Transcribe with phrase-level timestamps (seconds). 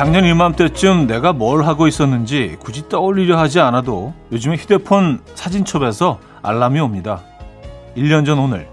[0.00, 7.20] 작년 이맘때쯤 내가 뭘 하고 있었는지 굳이 떠올리려 하지 않아도 요즘에 휴대폰 사진첩에서 알람이 옵니다.
[7.98, 8.66] 1년 전 오늘.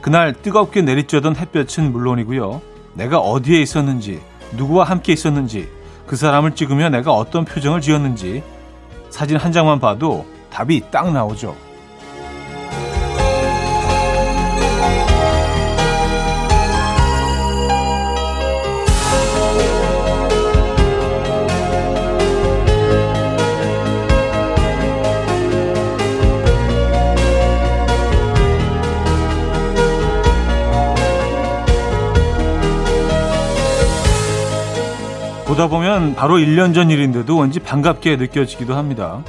[0.00, 2.62] 그날 뜨겁게 내리쬐던 햇볕은 물론이고요.
[2.94, 4.20] 내가 어디에 있었는지,
[4.56, 5.68] 누구와 함께 있었는지,
[6.06, 8.44] 그 사람을 찍으며 내가 어떤 표정을 지었는지
[9.10, 11.56] 사진 한 장만 봐도 답이 딱 나오죠.
[36.14, 39.22] 바로 1년 전 일인데도 왠지 반갑게 느껴지기도 합니다.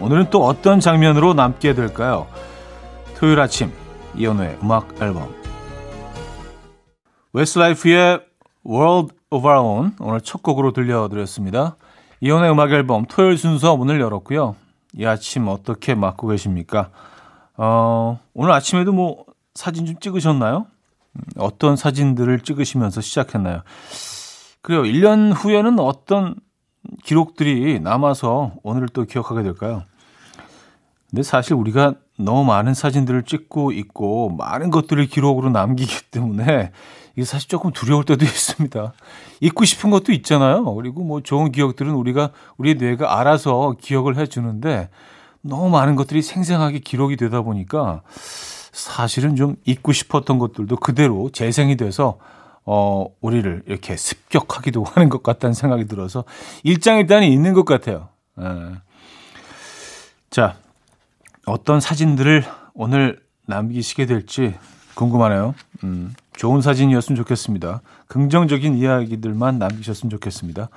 [0.00, 2.26] 오늘은 또 어떤 장면으로 남게 될까요?
[3.16, 3.70] 토요일 아침
[4.16, 5.34] 이연우의 음악 앨범
[7.32, 8.20] 웨스트라이프의
[8.66, 11.76] World of Our Own 오늘 첫 곡으로 들려드렸습니다.
[12.20, 14.56] 이연우의 음악 앨범 토요일 순서 문을 열었고요.
[14.94, 16.90] 이 아침 어떻게 맞고 계십니까?
[17.56, 19.24] 어, 오늘 아침에도 뭐
[19.54, 20.66] 사진 좀 찍으셨나요?
[21.36, 23.62] 어떤 사진들을 찍으시면서 시작했나요?
[24.62, 24.82] 그래요.
[24.82, 26.34] 1년 후에는 어떤
[27.04, 29.84] 기록들이 남아서 오늘을 또 기억하게 될까요?
[31.08, 36.72] 근데 사실 우리가 너무 많은 사진들을 찍고 있고 많은 것들을 기록으로 남기기 때문에
[37.16, 38.92] 이게 사실 조금 두려울 때도 있습니다.
[39.40, 40.72] 잊고 싶은 것도 있잖아요.
[40.74, 44.90] 그리고 뭐 좋은 기억들은 우리가 우리 뇌가 알아서 기억을 해 주는데
[45.40, 48.02] 너무 많은 것들이 생생하게 기록이 되다 보니까
[48.72, 52.18] 사실은 좀 잊고 싶었던 것들도 그대로 재생이 돼서
[52.72, 56.22] 어, 우리를 이렇게 습격하기도 하는 것 같다는 생각이 들어서
[56.62, 58.10] 일장일단이 있는 것 같아요.
[58.38, 58.44] 에.
[58.44, 58.74] 예.
[60.30, 60.54] 자,
[61.46, 62.44] 어떤 사진들을
[62.74, 64.54] 오늘 남기시게 될지
[64.94, 65.56] 궁금하네요.
[65.82, 67.82] 음, 좋은 사진이었으면 좋겠습니다.
[68.06, 70.68] 긍정적인 이야기들만 남기셨으면 좋겠습니다.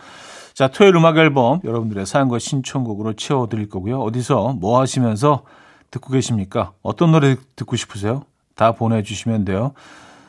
[0.55, 4.01] 자, 토요일 음악 앨범 여러분들의 사연과 신청곡으로 채워드릴 거고요.
[4.01, 5.43] 어디서 뭐 하시면서
[5.91, 6.71] 듣고 계십니까?
[6.81, 8.23] 어떤 노래 듣고 싶으세요?
[8.55, 9.73] 다 보내주시면 돼요.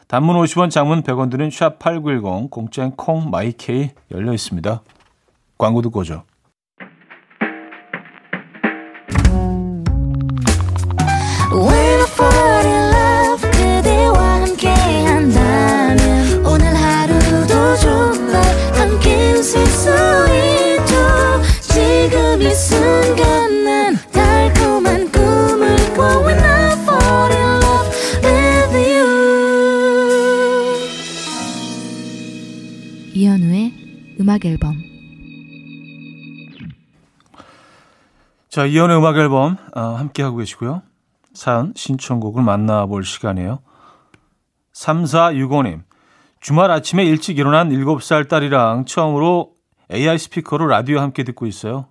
[0.06, 4.82] 단문 50원, 장문 100원 드는 샵8910, 공짜인 콩, 마이케이 열려 있습니다.
[5.58, 6.24] 광고 듣고 오죠.
[34.24, 34.74] 음악 앨범
[38.48, 40.80] 자, 이연의 음악 앨범 어, 함께 하고 계시고요.
[41.34, 43.58] 사연 신청곡을 만나볼 시간이에요.
[44.72, 45.82] 3465님.
[46.40, 49.52] 주말 아침에 일찍 일어난 7살 딸이랑 처음으로
[49.92, 51.88] AI 스피커로 라디오 함께 듣고 있어요.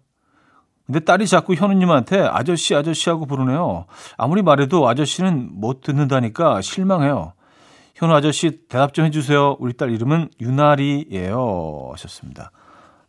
[0.87, 3.85] 근데 딸이 자꾸 현우님한테 아저씨 아저씨 하고 부르네요.
[4.17, 7.33] 아무리 말해도 아저씨는 못 듣는다니까 실망해요.
[8.03, 9.55] 현우 아저씨 대답 좀 해주세요.
[9.59, 11.89] 우리 딸 이름은 유나리예요.
[11.93, 12.51] 하셨습니다.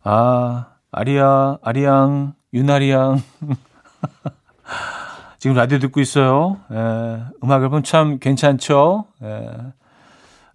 [0.03, 3.21] 아, 아리야, 아리양, 유나리양.
[5.37, 6.61] 지금 라디오 듣고 있어요.
[6.71, 9.07] 예, 음악 앨범 참 괜찮죠?
[9.21, 9.49] 예,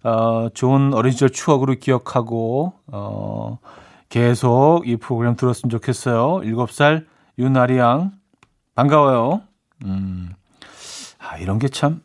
[0.09, 3.59] 어, 좋은 어린 시절 추억으로 기억하고, 어,
[4.09, 6.41] 계속 이 프로그램 들었으면 좋겠어요.
[6.43, 7.05] 7살
[7.37, 8.11] 유나리양.
[8.73, 9.41] 반가워요.
[9.85, 10.33] 음,
[11.19, 12.01] 아, 이런 게 참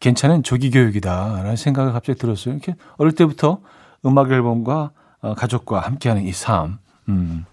[0.00, 2.54] 괜찮은 조기 교육이다라는 생각을 갑자기 들었어요.
[2.54, 3.60] 이렇게 어릴 때부터
[4.04, 4.90] 음악 앨범과
[5.20, 7.44] 어, 가족과 함께하는 이 삶, 음,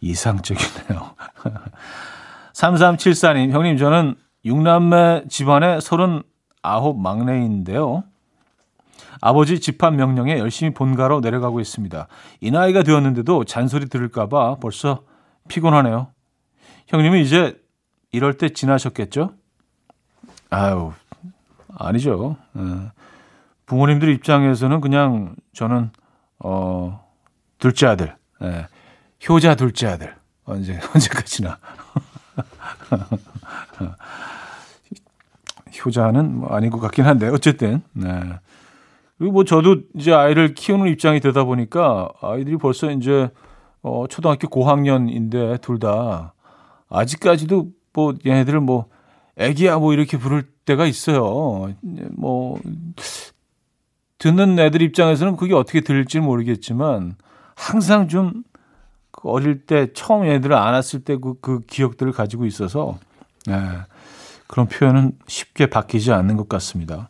[0.00, 1.14] 이상적이네요.
[2.52, 4.14] 3374님, 형님, 저는
[4.44, 8.04] 6남매 집안의 39 막내인데요.
[9.20, 12.06] 아버지 집합 명령에 열심히 본가로 내려가고 있습니다.
[12.40, 15.02] 이 나이가 되었는데도 잔소리 들을까봐 벌써
[15.48, 16.08] 피곤하네요.
[16.88, 17.58] 형님은 이제
[18.12, 19.32] 이럴 때 지나셨겠죠?
[20.50, 20.92] 아유,
[21.78, 22.36] 아니죠.
[22.56, 22.60] 예.
[23.66, 25.90] 부모님들 입장에서는 그냥 저는
[26.38, 27.04] 어
[27.58, 28.66] 둘째 아들, 예.
[29.28, 30.14] 효자 둘째 아들
[30.44, 31.58] 언제 언제까지나
[35.84, 38.08] 효자는 뭐 아닌 것 같긴 한데 어쨌든 네.
[39.18, 43.30] 그리고 뭐 저도 이제 아이를 키우는 입장이 되다 보니까 아이들이 벌써 이제
[43.82, 46.34] 어 초등학교 고학년인데 둘 다
[46.88, 48.86] 아직까지도 뭐 얘네들을 뭐
[49.38, 51.74] 애기야 뭐 이렇게 부를 때가 있어요.
[52.16, 52.58] 뭐
[54.18, 57.16] 듣는 애들 입장에서는 그게 어떻게 들릴지 모르겠지만
[57.54, 58.40] 항상 좀그
[59.24, 62.98] 어릴 때 처음 애들을 안았을 때그 그 기억들을 가지고 있어서
[63.46, 63.54] 네,
[64.46, 67.08] 그런 표현은 쉽게 바뀌지 않는 것 같습니다.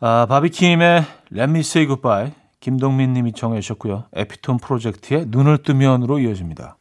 [0.00, 4.04] 아, 바비킴의 Let Me Say Goodbye 김동민 님이 청해 주셨고요.
[4.14, 6.76] 에피톤 프로젝트의 눈을 뜨면으로 이어집니다.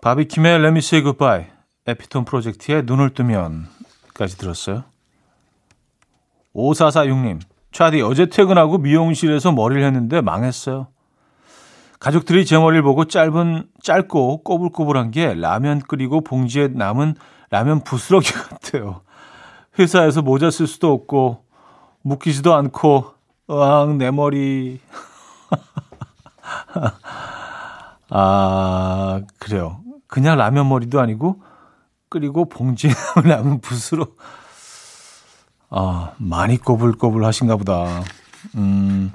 [0.00, 1.46] 바비킴의 Let Me Say Goodbye,
[1.86, 4.84] 에피톤 프로젝트의 눈을 뜨면까지 들었어요.
[6.54, 7.40] 5446님,
[7.70, 10.88] 차디 어제 퇴근하고 미용실에서 머리를 했는데 망했어요.
[12.00, 17.14] 가족들이 제 머리를 보고 짧은 짧고 꼬불꼬불한 게 라면 끓이고 봉지에 남은
[17.50, 19.02] 라면 부스러기 같아요.
[19.78, 21.44] 회사에서 모자 쓸 수도 없고
[22.02, 23.12] 묶이지도 않고
[23.50, 24.80] 으앙 내 머리
[28.10, 29.80] 아 그래요.
[30.06, 31.42] 그냥 라면 머리도 아니고
[32.08, 32.90] 끓이고 봉지에
[33.24, 34.06] 남은 붓으로
[35.70, 38.02] 아 많이 꼬불꼬불 하신가 보다.
[38.56, 39.12] 음.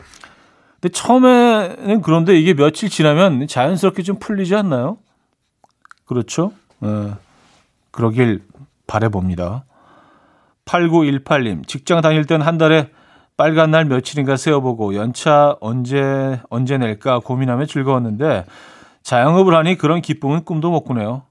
[0.79, 4.97] 근데 처음에는 그런데 이게 며칠 지나면 자연스럽게 좀 풀리지 않나요?
[6.05, 6.51] 그렇죠?
[6.83, 7.13] 예.
[7.91, 8.43] 그러길
[8.87, 9.63] 바래봅니다.
[10.65, 12.89] 8918님, 직장 다닐 땐 한 달에
[13.37, 18.45] 빨간 날 며칠인가 세어보고 연차 언제, 언제 낼까 고민하며 즐거웠는데
[19.03, 21.23] 자영업을 하니 그런 기쁨은 꿈도 못 꾸네요.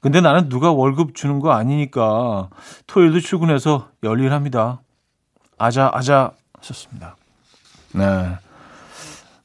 [0.00, 2.48] 근데 나는 누가 월급 주는 거 아니니까
[2.86, 4.80] 토요일도 출근해서 열일합니다.
[5.58, 7.16] 아자, 아자 하셨습니다.
[7.94, 8.02] 네.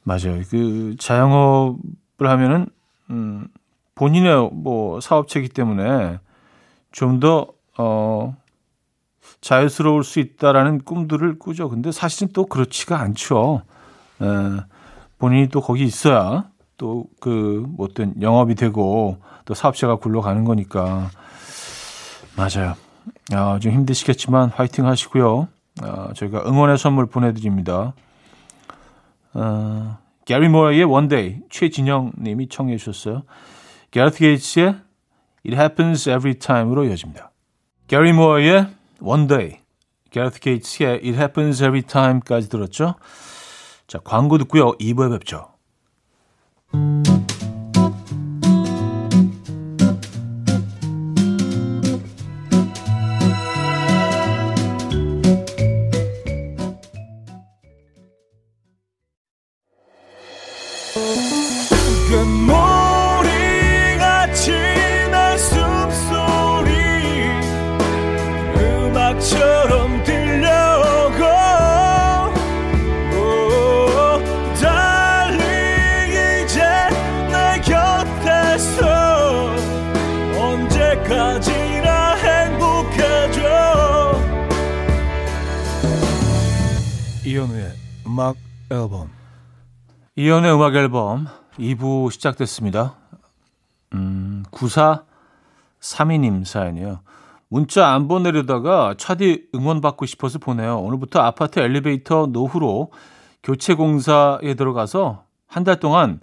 [0.03, 0.41] 맞아요.
[0.49, 1.79] 그 자영업을
[2.29, 2.67] 하면은
[3.09, 3.47] 음
[3.95, 6.19] 본인의 뭐 사업체이기 때문에
[6.91, 8.33] 좀 더 어
[9.41, 11.69] 자유스러울 수 있다라는 꿈들을 꾸죠.
[11.69, 13.63] 근데 사실은 또 그렇지가 않죠.
[14.21, 14.25] 에,
[15.17, 16.45] 본인이 또 거기 있어야
[16.77, 21.09] 또 그 어떤 영업이 되고 또 사업체가 굴러가는 거니까
[22.35, 22.75] 맞아요.
[23.33, 25.47] 아, 좀 힘드시겠지만 화이팅 하시고요.
[25.81, 27.93] 아, 저희가 응원의 선물 보내드립니다.
[29.33, 33.23] 어, 게리 모어의 Day 최진영 님이 청해 주셨어요.
[33.91, 34.67] 게르트 게이츠의
[35.45, 37.31] It Happens Every Time으로 이어집니다.
[37.87, 38.67] 게리 모어의
[39.27, 39.59] Day,
[40.11, 42.95] 게르트 게이츠의 It Happens Every Time까지 들었죠.
[43.87, 44.73] 자, 광고 듣고요.
[44.73, 45.54] 2부에 뵙죠.
[46.75, 47.34] 이현
[90.25, 91.27] 이현우의 음악 앨범
[91.59, 92.95] 2부 시작됐습니다.
[93.93, 97.01] 음, 9432님 사연이요.
[97.47, 100.79] 문자 안 보내려다가 차디 응원 받고 싶어서 보내요.
[100.79, 102.91] 오늘부터 아파트 엘리베이터 노후로
[103.43, 106.21] 교체 공사에 들어가서 한 달 동안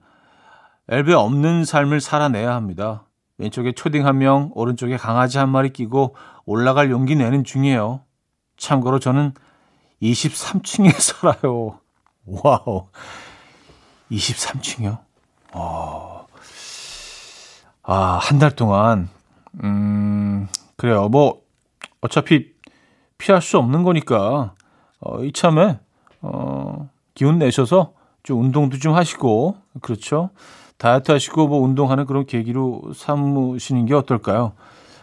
[0.88, 3.04] 엘베 없는 삶을 살아내야 합니다.
[3.38, 8.00] 왼쪽에 초딩 한 명, 오른쪽에 강아지 한 마리 끼고 올라갈 용기 내는 중이에요.
[8.56, 9.32] 참고로 저는
[10.02, 11.78] 23층에 살아요.
[12.26, 12.88] 와우.
[14.16, 14.98] 23층이요?
[15.54, 16.26] 어.
[17.84, 19.08] 아, 한 달 동안,
[19.64, 21.08] 음, 그래요.
[21.08, 21.40] 뭐,
[22.00, 22.52] 어차피
[23.18, 24.54] 피할 수 없는 거니까,
[25.00, 25.78] 어, 이참에,
[26.20, 27.92] 어, 기운 내셔서
[28.22, 30.30] 좀 운동도 좀 하시고, 그렇죠.
[30.78, 34.52] 다이어트 하시고, 뭐, 운동하는 그런 계기로 삼으시는 게 어떨까요?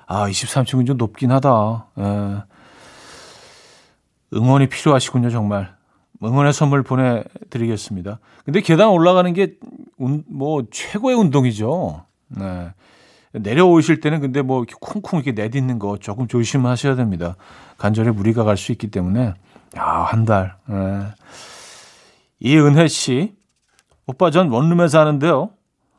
[0.07, 1.85] 아, 23층은 좀 높긴 하다.
[1.99, 2.43] 예.
[4.33, 5.75] 응원이 필요하시군요, 정말.
[6.23, 8.19] 응원의 선물 보내드리겠습니다.
[8.45, 9.55] 근데 계단 올라가는 게,
[9.97, 12.05] 뭐, 최고의 운동이죠.
[12.29, 12.73] 네.
[13.31, 17.35] 내려오실 때는 근데 뭐, 쿵쿵 이렇게 내딛는 거 조금 조심하셔야 됩니다.
[17.77, 19.33] 관절에 무리가 갈 수 있기 때문에.
[19.77, 20.55] 야, 한 달.
[20.67, 21.05] 네.
[22.39, 23.35] 이은혜 씨.
[24.07, 25.51] 오빠 전 원룸에 사는데요.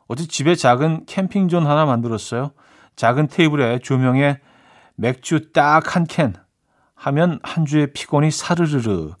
[0.07, 2.51] 어제 집에 작은 캠핑존 하나 만들었어요.
[2.97, 4.39] 작은 테이블에 조명에
[4.95, 6.33] 맥주 딱 한 캔.
[6.95, 9.11] 하면 한 주의 피곤이 사르르르.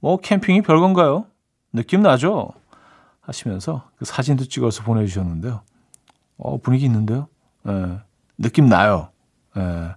[0.00, 1.26] 뭐 캠핑이 별건가요?
[1.72, 2.50] 느낌 나죠?
[3.20, 5.62] 하시면서 그 사진도 찍어서 보내주셨는데요.
[6.38, 7.28] 어, 분위기 있는데요?
[7.68, 8.00] 예,
[8.38, 9.10] 느낌 나요.
[9.56, 9.94] 예.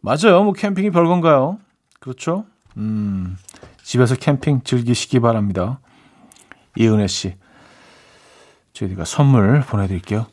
[0.00, 0.44] 맞아요.
[0.44, 1.58] 뭐 캠핑이 별건가요?
[1.98, 2.44] 그렇죠?
[2.76, 3.36] 음,
[3.82, 5.80] 집에서 캠핑 즐기시기 바랍니다.
[6.76, 7.34] 이은혜 씨.
[8.72, 10.26] 저희가 선물 보내드릴게요.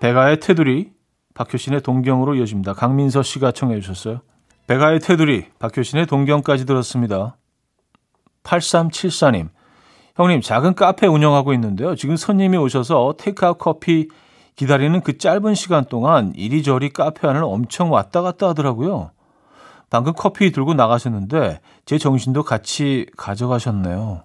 [0.00, 0.92] 배가의 테두리,
[1.34, 2.74] 박효신의 동경으로 이어집니다.
[2.74, 4.20] 강민서 씨가 청해 주셨어요.
[4.66, 7.36] 배가의 테두리, 박효신의 동경까지 들었습니다.
[8.42, 9.48] 8374님,
[10.16, 11.94] 형님, 작은 카페 운영하고 있는데요.
[11.94, 14.08] 지금 손님이 오셔서 테이크아웃 커피
[14.56, 19.10] 기다리는 그 짧은 시간 동안 이리저리 카페 안을 엄청 왔다 갔다 하더라고요.
[19.90, 24.24] 방금 커피 들고 나가셨는데 제 정신도 같이 가져가셨네요.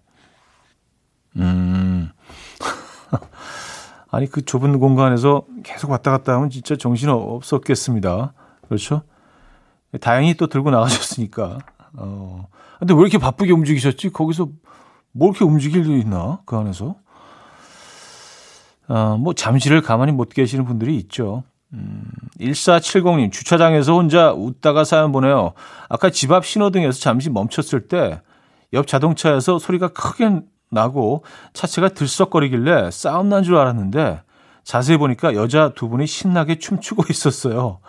[1.37, 2.09] 음.
[4.09, 8.33] 아니, 그 좁은 공간에서 계속 왔다 갔다 하면 진짜 정신 없었겠습니다.
[8.67, 9.03] 그렇죠?
[9.99, 11.57] 다행히 또 들고 나가셨으니까.
[11.93, 12.47] 어.
[12.79, 14.09] 근데 왜 이렇게 바쁘게 움직이셨지?
[14.11, 14.49] 거기서
[15.11, 16.39] 뭐 이렇게 움직일 일 있나?
[16.45, 16.95] 그 안에서?
[18.87, 21.43] 어, 뭐 잠시를 가만히 못 계시는 분들이 있죠.
[21.73, 22.03] 음,
[22.39, 25.53] 1470님, 주차장에서 혼자 웃다가 사연 보내요.
[25.89, 28.19] 아까 집 앞 신호등에서 잠시 멈췄을 때
[28.73, 34.21] 옆 자동차에서 소리가 크게 나고 차체가 들썩거리길래 싸움 난 줄 알았는데
[34.63, 37.79] 자세히 보니까 여자 두 분이 신나게 춤추고 있었어요.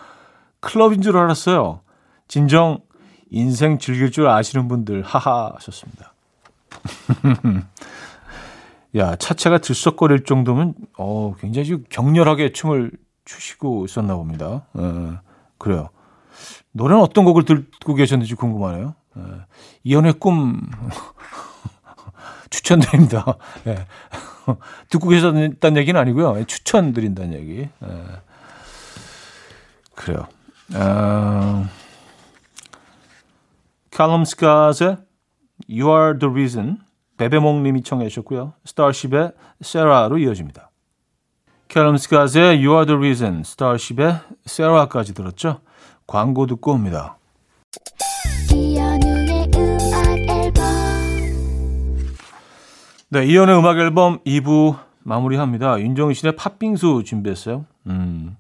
[0.59, 1.81] 클럽인 줄 알았어요.
[2.33, 2.79] 진정
[3.29, 6.15] 인생 즐길 줄 아시는 분들 하하 하셨습니다.
[8.97, 12.91] 야 차체가 들썩거릴 정도면 어 굉장히 격렬하게 춤을
[13.27, 14.65] 추시고 있었나 봅니다.
[14.79, 15.19] 예,
[15.59, 15.91] 그래요.
[16.71, 18.95] 노래는 어떤 곡을 듣고 계셨는지 궁금하네요.
[19.19, 19.23] 예,
[19.85, 20.59] 이연의 꿈
[22.49, 23.37] 추천드립니다.
[23.69, 23.85] 예.
[24.89, 26.39] 듣고 계셨다는 얘기는 아니고요.
[26.39, 27.69] 예, 추천드린다는 얘기.
[27.85, 28.05] 예.
[29.95, 30.27] 그래요.
[30.75, 31.69] 어,
[33.93, 34.97] 칼럼 스카즈의
[35.69, 36.79] You Are The Reason
[37.19, 38.55] 베베몽 님이 청해 주셨고요.
[38.65, 40.71] 스타쉽의 세라로 이어집니다.
[41.69, 45.61] 캘럼 스카즈의 You Are The Reason, 스타쉽의 세라까지 들었죠.
[46.07, 47.19] 광고 듣고 옵니다.
[53.11, 55.79] 네, 이연의 음악 앨범 2부 마무리합니다.
[55.81, 57.67] 윤정신의 팥빙수 준비했어요.
[57.89, 58.37] 음,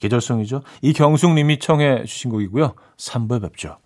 [0.00, 0.62] 계절성이죠.
[0.82, 2.74] 이경숙 님이 청해 주신 곡이고요.
[2.96, 3.78] 3부에 뵙죠.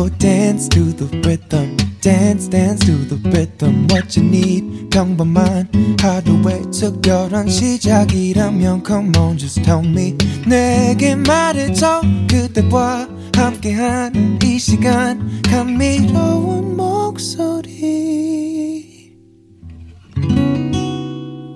[0.00, 1.76] Will dance to the rhythm.
[2.00, 3.86] dance dance to the rhythm.
[3.90, 5.68] What you need 평범한
[6.00, 10.16] 하루의 특별한 시작이라면 come on just tell me.
[10.46, 12.00] 내게 말해줘.
[12.30, 15.42] 그대와 함께한 이 시간.
[15.42, 17.70] 감미로운 목소리.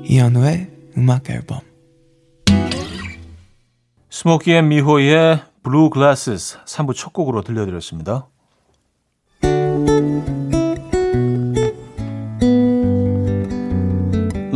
[0.04, 1.60] 이현우의 음악 앨범.
[4.10, 8.28] 스모키 앤 미호의 Blue Glasses 3부 첫 곡으로 들려드렸습니다.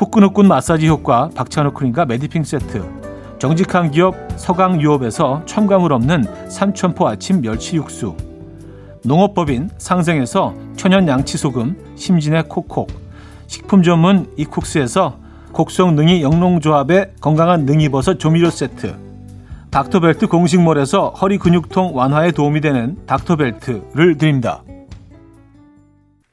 [0.00, 2.82] 후끈후끈 마사지 효과 박찬호 크림과 메디핑 세트
[3.38, 8.16] 정직한 기업 서강유업에서 첨가물 없는 삼천포 아침 멸치 육수
[9.04, 12.88] 농업법인 상생에서 천연 양치소금 심진의 콕콕
[13.46, 15.18] 식품 전문 이쿡스에서
[15.52, 18.96] 곡성 능이 영농조합의 건강한 능이버섯 조미료 세트
[19.70, 24.62] 닥터벨트 공식몰에서 허리 근육통 완화에 도움이 되는 닥터벨트를 드립니다.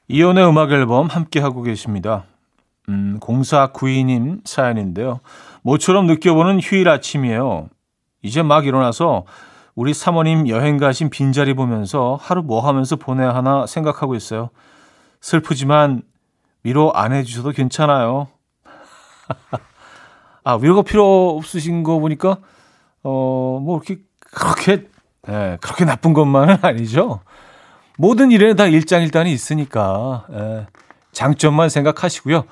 [0.08, 2.24] 이연의 음악 앨범 함께하고 계십니다.
[2.88, 5.20] 음, 0492님 사연인데요.
[5.62, 7.68] 모처럼 느껴보는 휴일 아침이에요.
[8.22, 9.24] 이제 막 일어나서
[9.74, 14.50] 우리 사모님 여행 가신 빈자리 보면서 하루 뭐 하면서 보내야 하나 생각하고 있어요.
[15.20, 16.02] 슬프지만
[16.64, 18.28] 위로 안 해주셔도 괜찮아요.
[20.44, 22.38] 아, 위로가 필요 없으신 거 보니까,
[23.02, 24.02] 어, 뭐, 이렇게,
[24.32, 24.88] 그렇게,
[25.28, 27.20] 예, 그렇게 나쁜 것만은 아니죠.
[27.98, 30.66] 모든 일에는 다 일장일단이 있으니까, 예,
[31.12, 32.44] 장점만 생각하시고요.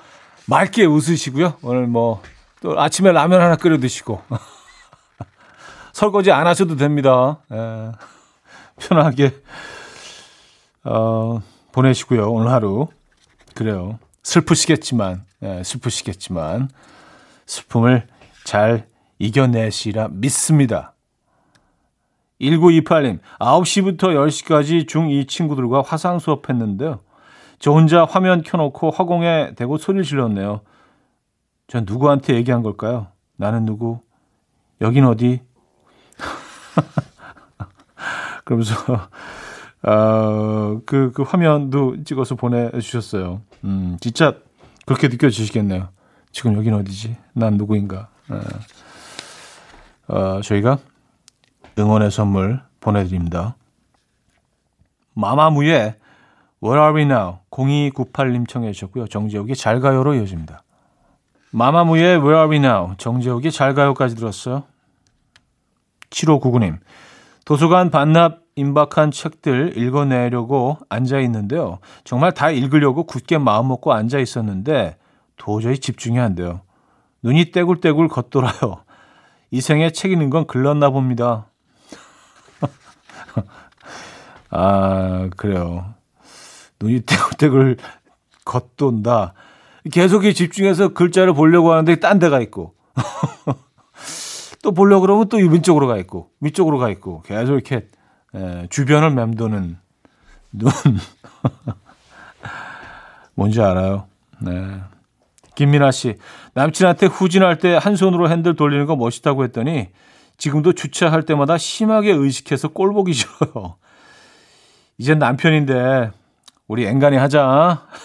[0.47, 1.55] 맑게 웃으시고요.
[1.63, 2.23] 오늘 뭐
[2.61, 4.21] 또 아침에 라면 하나 끓여 드시고
[5.93, 7.39] 설거지 안 하셔도 됩니다.
[7.53, 7.93] 에, 예.
[8.79, 9.35] 편하게
[10.85, 11.41] 어,
[11.73, 12.31] 보내시고요.
[12.31, 12.89] 오늘 하루
[13.55, 13.99] 그래요.
[14.23, 16.69] 슬프시겠지만, 예, 슬프시겠지만,
[17.47, 18.07] 슬픔을
[18.45, 18.89] 잘
[19.19, 20.95] 이겨내시라 믿습니다.
[22.41, 27.01] 1928님, 9시부터 10시까지 중2 친구들과 화상 수업했는데요.
[27.59, 30.61] 저 혼자 화면 켜놓고 화공에 대고 소리를 질렀네요.
[31.69, 33.09] 전 누구한테 얘기한 걸까요?
[33.37, 34.01] 나는 누구?
[34.81, 35.41] 여긴 어디?
[38.45, 38.75] 그러면서
[39.83, 43.41] 어, 그, 그 화면도 찍어서 보내주셨어요.
[43.65, 44.37] 음, 진짜
[44.85, 45.89] 그렇게 느껴지시겠네요.
[46.33, 47.17] 지금 여긴 어디지?
[47.33, 48.09] 난 누구인가?
[48.29, 48.41] 어,
[50.09, 50.79] 어, 저희가
[51.79, 53.57] 응원의 선물 보내드립니다.
[55.15, 55.97] 마마무의
[56.63, 59.07] Where Are We Now 0298님 청해 주셨고요.
[59.07, 60.63] 정재욱의 잘 가요로 이어집니다.
[61.51, 64.65] 마마무의 Where Are We Now 정재욱의 잘 가요까지 들었어요.
[66.11, 66.79] 7599님
[67.45, 71.79] 도서관 반납 임박한 책들 읽어내려고 앉아 있는데요.
[72.05, 74.97] 정말 다 읽으려고 굳게 마음먹고 앉아 있었는데
[75.37, 76.63] 도저히 집중이 안 돼요.
[77.23, 78.83] 눈이 떼굴떼굴 걷돌아요.
[79.51, 81.47] 이 생에 책 읽는 건 글렀나 봅니다.
[84.51, 85.96] 아, 그래요.
[86.81, 87.77] 눈이 떼굴떼굴
[88.45, 89.35] 겉돈다.
[89.93, 92.75] 계속 집중해서 글자를 보려고 하는데 딴 데가 있고.
[94.63, 97.87] 또 보려고 그러면 또 왼쪽으로 가 있고, 위쪽으로 가 있고, 계속 이렇게
[98.35, 99.79] 에, 주변을 맴도는
[100.53, 100.73] 눈.
[103.35, 104.07] 뭔지 알아요?
[104.41, 104.81] 네.
[105.55, 106.17] 김민아 씨,
[106.55, 109.89] 남친한테 후진할 때 한 손으로 핸들 돌리는 거 멋있다고 했더니
[110.37, 113.77] 지금도 주차할 때마다 심하게 의식해서 꼴 보기 싫어요.
[114.99, 116.11] 이젠 남편인데
[116.69, 117.87] 우리 앵간히 하자.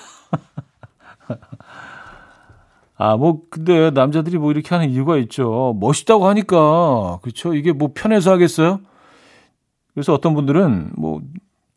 [2.97, 5.75] 아, 뭐, 근데 남자들이 뭐 이렇게 하는 이유가 있죠.
[5.79, 7.17] 멋있다고 하니까.
[7.23, 7.55] 그렇죠.
[7.55, 8.79] 이게 뭐 편해서 하겠어요?
[9.93, 11.21] 그래서 어떤 분들은 뭐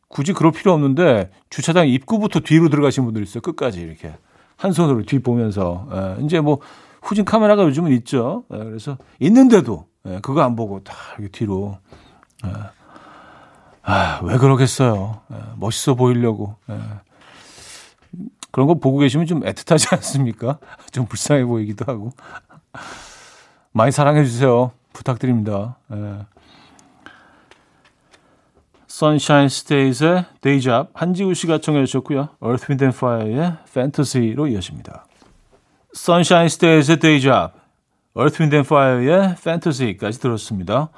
[0.08, 3.40] 굳이 그럴 필요 없는데 주차장 입구부터 뒤로 들어가신 분들 있어요.
[3.40, 4.14] 끝까지 이렇게.
[4.56, 5.88] 한 손으로 뒤 보면서.
[5.92, 6.60] 예, 이제 뭐
[7.02, 8.44] 후진 카메라가 요즘은 있죠.
[8.52, 11.78] 예, 그래서 있는데도 예, 그거 안 보고 다 이렇게 뒤로.
[12.46, 12.50] 예.
[13.84, 15.20] 아, 왜 그러겠어요.
[15.32, 16.56] 예, 멋있어 보이려고.
[16.70, 16.78] 예.
[18.50, 20.58] 그런 거 보고 계시면 좀 애틋하지 않습니까?
[20.90, 22.12] 좀 불쌍해 보이기도 하고.
[23.72, 24.72] 많이 사랑해 주세요.
[24.92, 25.76] 부탁드립니다.
[25.92, 26.26] 예.
[28.88, 32.28] Sunshine Stays의 Day Job 한지우 씨가 청해 주셨고요.
[32.40, 35.04] Earth, Wind and Fire의 Fantasy로 이어집니다.
[35.96, 37.54] Sunshine Stays의 Day Job,
[38.16, 40.90] Earth, Wind and Fire의 Fantasy까지 들었습니다.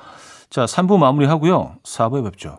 [0.51, 1.77] 자, 3부 마무리하고요.
[1.83, 2.59] 4부에 뵙죠.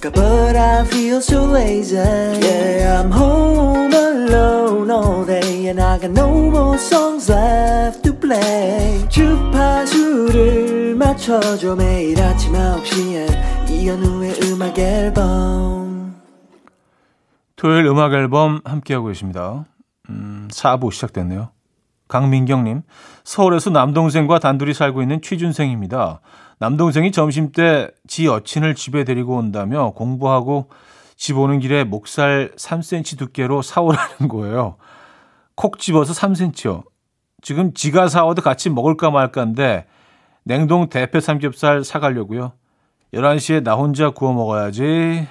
[0.00, 6.10] 올까 But I feel so lazy Yeah I'm home alone all day And I got
[6.10, 16.16] no more songs left to play 주파수를 맞춰줘 매일 아침 9시에 이현우의 음악 앨범
[17.56, 19.66] 토요일 음악 앨범 함께하고 계십니다.
[20.08, 21.50] 음, 4부 시작됐네요.
[22.08, 22.82] 강민경님,
[23.22, 26.20] 서울에서 남동생과 단둘이 살고 있는 취준생입니다.
[26.60, 30.68] 남동생이 점심 때 지 여친을 집에 데리고 온다며 공부하고
[31.16, 34.76] 집 오는 길에 목살 3cm 두께로 사오라는 거예요.
[35.54, 36.82] 콕 집어서 3cm요.
[37.40, 39.86] 지금 지가 사와도 같이 먹을까 말까인데
[40.44, 42.52] 냉동 대패 삼겹살 사가려고요.
[43.14, 45.26] 11시에 나 혼자 구워 먹어야지.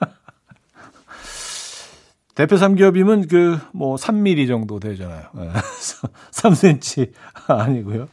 [2.34, 5.24] 대패 삼겹이면 그 뭐 3mm 정도 되잖아요.
[6.32, 7.12] 3cm
[7.48, 8.08] 아니고요.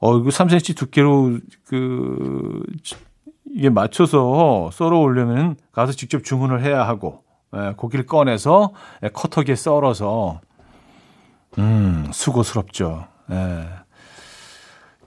[0.00, 2.62] 어, 이거 3cm 두께로 그
[3.54, 7.24] 이게 맞춰서 썰어 오려면 가서 직접 주문을 해야 하고
[7.56, 10.40] 예, 고기를 꺼내서 예, 커터기에 썰어서
[11.58, 13.06] 음, 수고스럽죠.
[13.30, 13.68] 예.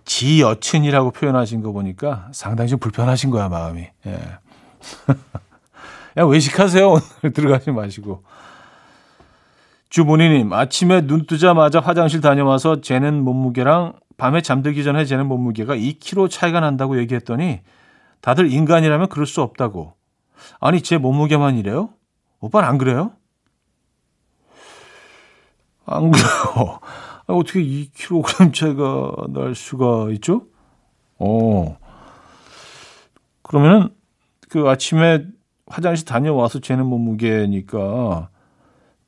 [0.04, 3.88] 지 여친이라고 표현하신 거 보니까 상당히 좀 불편하신 거야, 마음이.
[4.08, 4.12] 예.
[6.18, 6.90] 야, 외식하세요.
[6.90, 8.24] 오늘 들어가지 마시고.
[9.90, 16.60] 주본이님, 아침에 눈 뜨자마자 화장실 다녀와서 재는 몸무게랑 밤에 잠들기 전에 재는 몸무게가 2kg 차이가
[16.60, 17.62] 난다고 얘기했더니
[18.22, 19.96] 다들 인간이라면 그럴 수 없다고.
[20.60, 21.90] 아니, 제 몸무게만 이래요?
[22.40, 23.14] 오빠는 안 그래요?
[25.88, 26.28] 안 그래요.
[27.26, 30.46] 아, 어떻게 2kg 차이가 날 수가 있죠?
[31.18, 31.80] 어.
[33.42, 33.90] 그러면은
[34.50, 35.26] 그 아침에
[35.66, 38.30] 화장실 다녀와서 재는 몸무게니까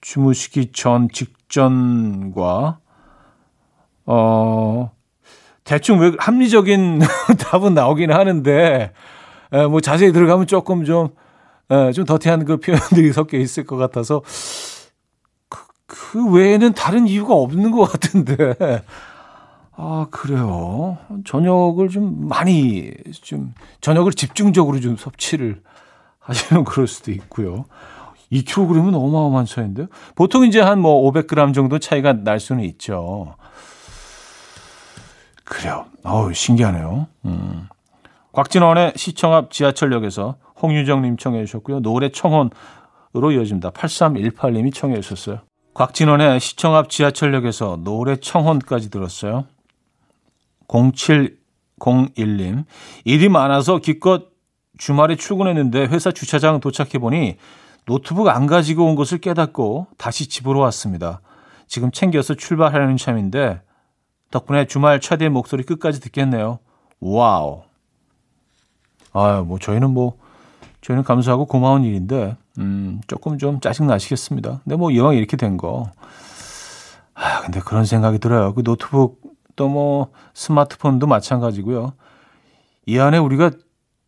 [0.01, 2.79] 주무시기 전 직전과
[4.07, 4.91] 어
[5.63, 6.99] 대충 왜 합리적인
[7.39, 8.91] 답은 나오긴 하는데
[9.53, 11.09] 에, 뭐 자세히 들어가면 조금 좀
[11.71, 14.21] 에, 좀 더티한 그 표현들이 섞여 있을 것 같아서
[15.49, 18.55] 그, 그 외에는 다른 이유가 없는 것 같은데
[19.75, 25.61] 아 그래요 저녁을 좀 많이 좀 저녁을 집중적으로 좀 섭취를
[26.19, 27.65] 하시는 그럴 수도 있고요.
[28.31, 33.35] 2kg은 어마어마한 차이인데 보통 이제 한 뭐 500g 정도 차이가 날 수는 있죠.
[35.43, 35.85] 그래요.
[36.03, 37.07] 어우, 신기하네요.
[37.25, 37.67] 음.
[38.31, 41.81] 곽진원의 시청 앞 지하철역에서 홍유정님 청해 주셨고요.
[41.81, 43.71] 노래 청혼으로 이어집니다.
[43.71, 45.39] 8318님이 청해 주셨어요.
[45.73, 49.45] 곽진원의 시청 앞 지하철역에서 노래 청혼까지 들었어요.
[50.67, 52.65] 0701님.
[53.05, 54.33] 일이 많아서 기껏
[54.77, 57.37] 주말에 출근했는데 회사 주차장 도착해보니
[57.85, 61.21] 노트북 안 가지고 온 것을 깨닫고 다시 집으로 왔습니다.
[61.67, 63.61] 지금 챙겨서 출발하려는 참인데
[64.33, 66.57] 덕분에 주말 차디의 목소리 끝까지 듣겠네요.
[66.99, 67.61] wow.
[69.11, 70.17] 아, 뭐 저희는 뭐
[70.81, 74.61] 저희는 감사하고 고마운 일인데 음, 조금 좀 짜증 나시겠습니다.
[74.63, 75.91] 근데 뭐 이왕 이렇게 된 거.
[77.13, 78.55] 아, 근데 그런 생각이 들어요.
[78.55, 79.21] 그 노트북
[79.55, 81.93] 또 뭐 스마트폰도 마찬가지고요.
[82.87, 83.51] 이 안에 우리가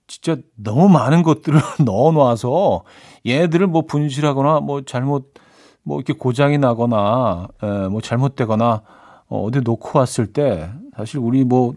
[0.07, 2.83] 진짜 너무 많은 것들을 넣어 놔서
[3.27, 5.35] 얘들을 뭐 분실하거나 뭐 잘못
[5.83, 8.81] 뭐 이렇게 고장이 나거나 에, 뭐 잘못되거나
[9.27, 11.75] 어, 어디 놓고 왔을 때 사실 우리 뭐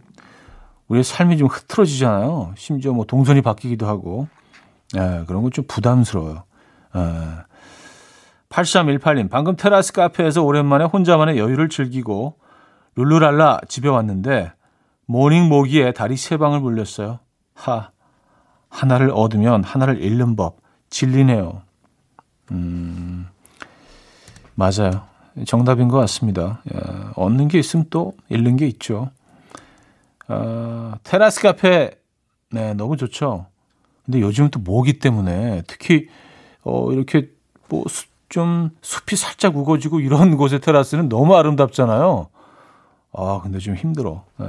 [0.89, 2.55] 우리의 삶이 좀 흐트러지잖아요.
[2.57, 4.29] 심지어 뭐 동선이 바뀌기도 하고
[4.97, 6.45] 에, 그런 건 좀 부담스러워요.
[6.97, 7.01] 에.
[8.49, 12.39] 8318님 방금 테라스 카페에서 오랜만에 혼자만의 여유를 즐기고
[12.97, 14.53] 룰루랄라 집에 왔는데
[15.07, 17.19] morning 모기에 다리 세 방을 물렸어요.
[17.55, 17.91] 하
[18.71, 20.57] 하나를 얻으면 하나를 잃는 법
[20.91, 21.61] 진리네요.
[22.53, 23.27] 음
[24.55, 25.03] 맞아요.
[25.47, 26.63] 정답인 것 같습니다.
[26.73, 26.79] 예,
[27.17, 29.11] 얻는 게 있으면 또 잃는 게 있죠.
[30.29, 31.91] 어, 테라스 카페,
[32.51, 33.47] 네, 너무 좋죠.
[34.05, 36.09] 근데 요즘은 또 모기 때문에 특히,
[36.63, 37.31] 어, 이렇게
[37.69, 42.29] 뭐, 수, 좀 숲이 살짝 우거지고 이런 곳의 테라스는 너무 아름답잖아요.
[43.13, 44.25] 아, 근데 좀 힘들어.
[44.39, 44.47] 네.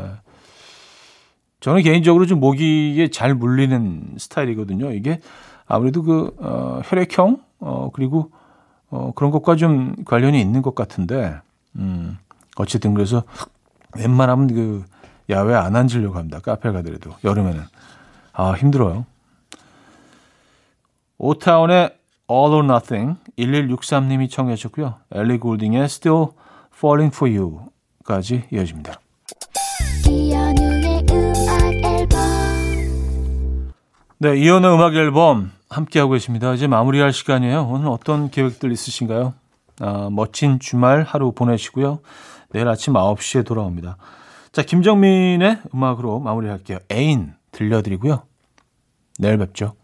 [1.62, 4.92] 저는 개인적으로 좀 모기에 잘 물리는 스타일이거든요.
[4.92, 5.20] 이게
[5.66, 8.32] 아무래도 그, 어, 혈액형, 어, 그리고
[8.90, 11.40] 어, 그런 것과 좀 관련이 있는 것 같은데,
[11.76, 12.18] 음,
[12.56, 13.24] 어쨌든 그래서
[13.96, 14.86] 웬만하면 그
[15.30, 16.40] 야외 안 앉으려고 합니다.
[16.40, 17.12] 카페 가더라도.
[17.24, 17.62] 여름에는.
[18.34, 19.06] 아, 힘들어요.
[21.18, 21.96] 오타운의
[22.32, 24.96] All or Nothing 1163님이 청해 주셨고요.
[25.12, 26.28] 엘리 골딩의 Still
[26.76, 29.00] Falling for You까지 이어집니다.
[34.22, 36.54] 네, 이현의 음악 앨범 함께하고 계십니다.
[36.54, 37.68] 이제 마무리할 시간이에요.
[37.70, 39.34] 오늘 어떤 계획들 있으신가요?
[39.80, 42.00] 아, 멋진 주말 하루 보내시고요.
[42.52, 43.98] 내일 아침 9시에 돌아옵니다.
[44.52, 46.80] 자, 김정민의 음악으로 마무리할게요.
[46.92, 48.24] 애인 들려드리고요.
[49.20, 49.76] 내일 뵙죠.